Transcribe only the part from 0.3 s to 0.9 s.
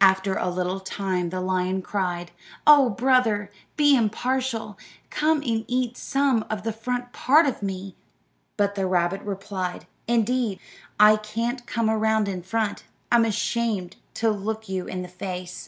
a little